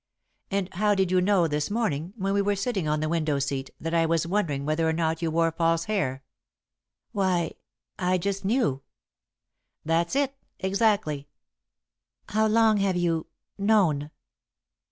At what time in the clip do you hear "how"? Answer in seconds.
0.73-0.95, 12.29-12.47